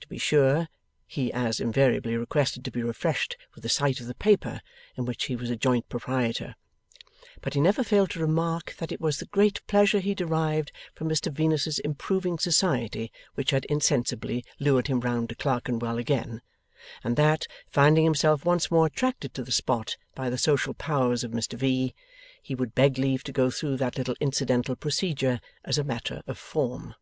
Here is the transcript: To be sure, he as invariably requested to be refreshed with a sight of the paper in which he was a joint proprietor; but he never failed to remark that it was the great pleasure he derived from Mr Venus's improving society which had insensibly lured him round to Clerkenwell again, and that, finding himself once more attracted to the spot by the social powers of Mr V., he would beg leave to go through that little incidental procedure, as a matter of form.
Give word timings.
To 0.00 0.06
be 0.06 0.18
sure, 0.18 0.68
he 1.06 1.32
as 1.32 1.58
invariably 1.58 2.14
requested 2.14 2.62
to 2.66 2.70
be 2.70 2.82
refreshed 2.82 3.38
with 3.54 3.64
a 3.64 3.70
sight 3.70 4.00
of 4.00 4.06
the 4.06 4.14
paper 4.14 4.60
in 4.96 5.06
which 5.06 5.24
he 5.24 5.34
was 5.34 5.48
a 5.48 5.56
joint 5.56 5.88
proprietor; 5.88 6.56
but 7.40 7.54
he 7.54 7.60
never 7.62 7.82
failed 7.82 8.10
to 8.10 8.20
remark 8.20 8.74
that 8.76 8.92
it 8.92 9.00
was 9.00 9.16
the 9.16 9.24
great 9.24 9.66
pleasure 9.66 10.00
he 10.00 10.14
derived 10.14 10.72
from 10.94 11.08
Mr 11.08 11.32
Venus's 11.32 11.78
improving 11.78 12.38
society 12.38 13.10
which 13.34 13.50
had 13.50 13.64
insensibly 13.64 14.44
lured 14.60 14.88
him 14.88 15.00
round 15.00 15.30
to 15.30 15.34
Clerkenwell 15.34 15.96
again, 15.96 16.42
and 17.02 17.16
that, 17.16 17.46
finding 17.66 18.04
himself 18.04 18.44
once 18.44 18.70
more 18.70 18.84
attracted 18.84 19.32
to 19.32 19.42
the 19.42 19.50
spot 19.52 19.96
by 20.14 20.28
the 20.28 20.36
social 20.36 20.74
powers 20.74 21.24
of 21.24 21.30
Mr 21.30 21.54
V., 21.54 21.94
he 22.42 22.54
would 22.54 22.74
beg 22.74 22.98
leave 22.98 23.24
to 23.24 23.32
go 23.32 23.48
through 23.50 23.78
that 23.78 23.96
little 23.96 24.16
incidental 24.20 24.76
procedure, 24.76 25.40
as 25.64 25.78
a 25.78 25.82
matter 25.82 26.20
of 26.26 26.36
form. 26.36 26.94